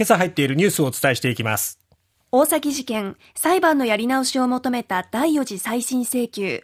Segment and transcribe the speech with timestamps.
[0.00, 1.78] 今朝入っているニュースをお伝えしていきます。
[2.32, 6.62] 大崎事件、裁判のやり直しを求めた第4次再審請求。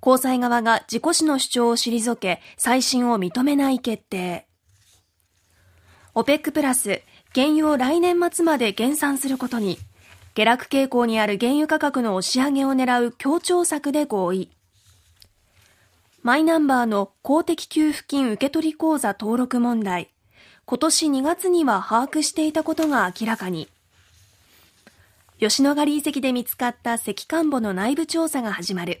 [0.00, 4.46] 高裁側が事故死の主張を退け、再審を認めない決定。
[6.14, 7.02] OPEC プラス、
[7.34, 9.76] 原油を来年末まで減産することに、
[10.32, 14.50] 下落傾向にある原油価格の押し上げを狙う協調策で合意。
[16.22, 20.08] マイナンバーの公的給付金受取口座登録問題。
[20.68, 23.68] 今年2月には把握していたことが明らかに。
[25.40, 29.00] 吉野ヶ里遺跡で見つかった石棺墓の内部調査が始まる。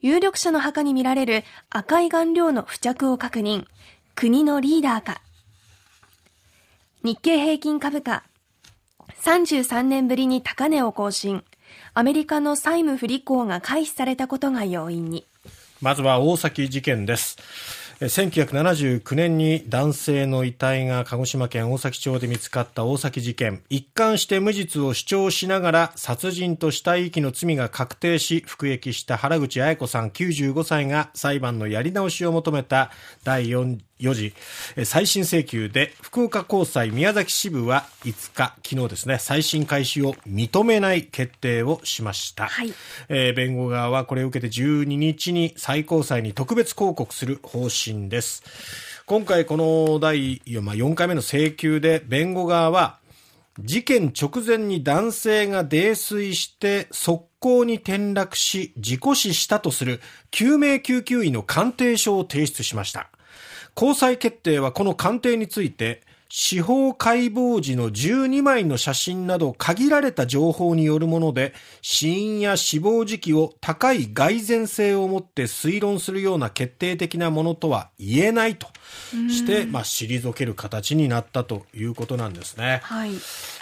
[0.00, 3.66] 有力者の墓に見られる赤い顔料の付着を確認。
[4.16, 5.22] 国のリーダーか。
[7.04, 8.24] 日経平均株価。
[9.22, 11.44] 33年ぶりに高値を更新。
[11.92, 15.24] アメリカの債務不履行が回避されたことが要因に。
[15.80, 17.36] まずは大崎事件です。
[18.08, 32.90] 1979年に男性の遺体が鹿児島県大崎町で見つかった大崎事件一貫して無実を主張しながら殺人と死体遺棄の罪が確定し服役した原口彩子さん95歳が裁判のやり直しを求めた
[33.24, 34.34] 第4 4時。
[34.84, 42.72] 再審請求で福岡高裁宮崎支部は5日昨日ですね再審開始を認めない決定をしました、はい、
[43.08, 48.42] えー、弁護側はこれを受けて12日に最高裁に特別抗告する方針です。
[49.06, 52.98] 今回この第、まあ、4回目の請求で弁護側は
[53.60, 63.10] 事件直前に男性が泥酔して側溝に転落し事故死したとする救命救急医の鑑定書を提出しました
[63.74, 66.02] 高裁決定はこの鑑定について、
[66.36, 78.66] 司法解剖時の12枚の写真など限られた情報によるもので、死因や死亡時期を高い蓋然性を持って推論するような決定的なものとは言えないと
[79.28, 82.80] して、まあ、退ける形になったということなんですね。
[82.82, 83.10] はい、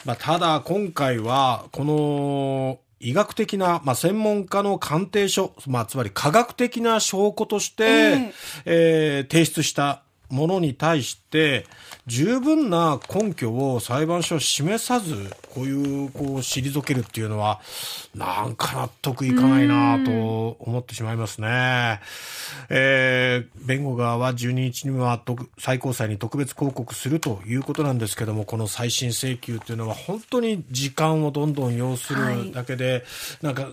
[0.06, 8.32] まあ、ただ、今回は、この、医学的な、まあ、専門家の鑑定書、まあ、つまり科学的な証拠として、えー、
[8.64, 11.66] えー、提出したものに対して、
[12.06, 17.60] 十分な根拠を裁判所は示さず、こういう、こう、退けるっていうのは、
[18.14, 22.00] なんか納得いかないなと思ってしまいますね。
[22.70, 25.22] えー、弁護側は12日には
[25.58, 33.02] 最高裁に特別抗告するということなんですけども、この再審請求っていうのは本当に時間をどんどん要するだけで、はい、
[33.42, 33.68] なんか、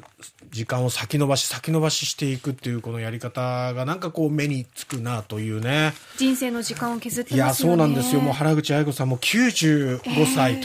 [0.51, 5.93] 時間を先延ばし先延ばししていくっていうこのやり方がなんかこう目につくなというね。
[6.17, 7.37] 人生の時間を削ってね。
[7.37, 8.21] いや、そうなんですよ。
[8.21, 10.61] もう原口愛子さんも95歳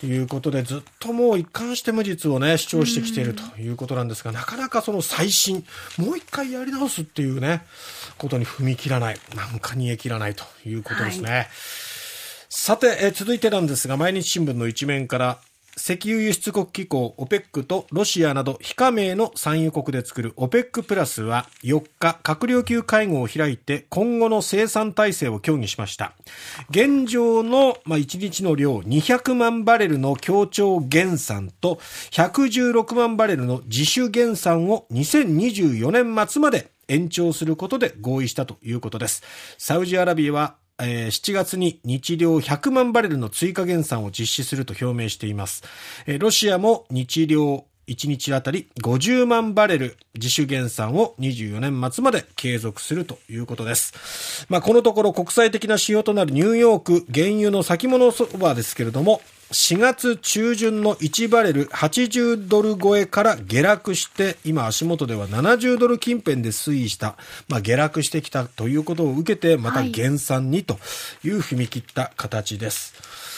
[0.00, 5.64] ということで、ずっともう一貫して無実をね、主張してきているということなんですが、なかなかその再審、
[5.98, 7.62] もう一回やり直すっていうね、
[8.16, 11.30] ことに踏み切らない、なんか煮え切らないということですね。
[11.30, 11.46] はい
[12.50, 15.38] さて、え続いてなんですが、毎日新聞の一面から、
[15.78, 26.12] 石油輸出国機構 OPEC とロシアなど非加盟の産油国で作る OPEC プラスは4日閣僚級会合を開いて今後の生産体制を協議しました。
[26.70, 31.76] 現状の、ま、1日の量200万バレルの協調減産と
[32.10, 39.22] 116万バレルの自主減産を2024年末まで延長することで合意したということです。
[39.58, 45.64] サウジアラビアはえー、7月に日量100万バレルの追加減産を実施すると表明しています。
[46.06, 54.46] えー、ロシアも日量1日あたり50万バレル自主減産を24年末まで継続するということです。
[54.48, 67.16] まあ、このところ国際的な指標となるニューヨーク原油の先物相場ですけれども、4月中旬の1バレル80ドル超えから下落して、今足元では70ドル近辺で推移した、
[67.48, 70.78] まあ、下落してきたということを受けて、また減産にと
[71.24, 72.94] いう踏み切った形です。
[72.94, 73.37] はい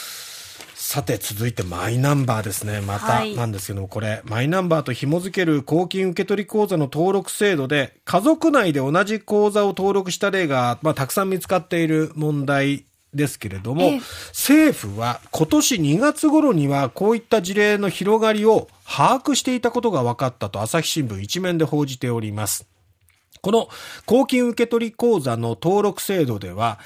[0.92, 2.80] さて続いてマイナンバーですね。
[2.80, 22.66] またなんですけども、これ、マイナンバーと紐付ける公金受取口座の登録制度で、家族内で同じ口座を登録した例が、まあ、たくさん見つかっている問題ですけれども、ええ、政府は今年2月頃にはこういった事例の広がりを把握していたことが分かったと朝日新聞一面で報じております。
[23.42, 23.68] この
[24.06, 26.80] 公金受取口座の登録制度では、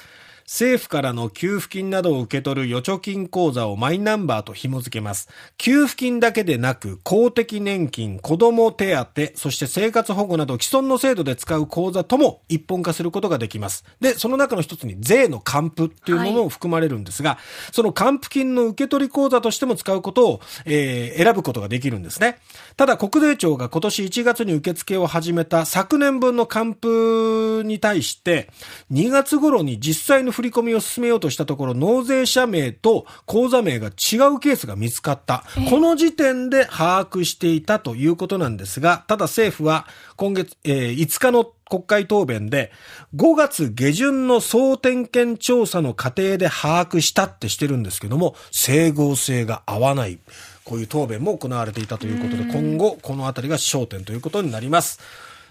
[0.45, 5.27] 政府からの給付金などを受け取る預貯金口座をマイナンバーと紐付けます。
[5.57, 13.85] 給付金だけでなく、公的年金、子供手当、そして生活保護など既存の制度で使う口座とも一本化することができます。
[13.99, 22.37] で、その中の一つに税の還付っていうものも含まれるんですが、はい、その還付金の受け取り口座としても使うことを、えー、選ぶことができるんですね。
[22.77, 28.51] ただ、国税庁が今年1月に受付を始めた昨年分の還付に対して、
[28.91, 33.93] 2月頃に実際の振り込みを進めようとしたところ、納税者名と口座名が違う
[34.39, 35.45] ケースが見つかった。
[35.69, 39.87] この時点で把握していたということなんですが、ただ政府は
[40.17, 42.73] 今月、えー、5日の国会答弁で、
[43.15, 50.19] 5月下旬の総点検調査の過程で把握したってしてるんですけども、整合性が合わない。
[50.65, 54.99] こういう答弁も行われていたということで、今後、このあたりが焦点ということになります。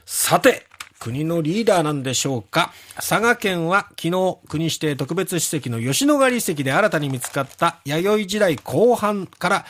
[0.04, 0.66] さて、
[0.98, 9.64] 国のリーダーなんでしょうか佐賀県は昨日国指定特別史跡の吉野ヶ里遺跡で新たに見つかった弥生時代後半から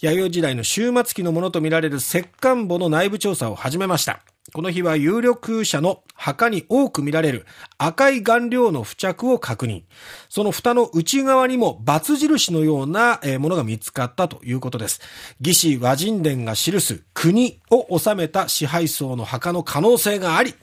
[0.00, 4.20] 弥生時代の終末期のものとみられる石棺墓の内部調査を始めました。
[4.54, 7.44] この日は有力者の墓に多く見られる
[7.76, 9.82] 赤い顔料の付着を確認。
[10.28, 15.00] その蓋の内側にも×印のようなものが見つかったということです。
[15.40, 20.54] 義士和人伝が記す国を治めた支配層の墓の可能性があり、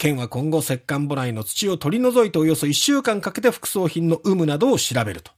[0.00, 5.30] 県は今後石棺墓内の土を取り除いておよそ1週間かけて副葬品の有無などを調べると。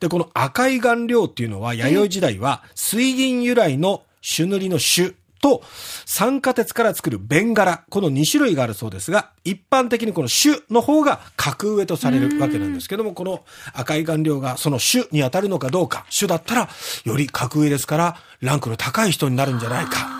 [0.00, 5.62] で、この赤い顔料っていうのは弥生時代は水銀由来の朱塗りの朱と
[6.04, 16.68] 酸化鉄から作るベンガラ、この2種類があるそうですが、一般的にこの種の方が格上とされるわけなんですけども、この赤い顔料がその種に当たるのかどうか、種だったら
[17.04, 20.17] より格上ですから、ランクの高い人になるんじゃないか。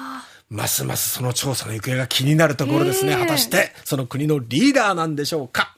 [0.50, 3.14] ますますその調査の行方が気になるところですね。
[3.14, 5.77] 果たして、その国のリーダーなんでしょうか。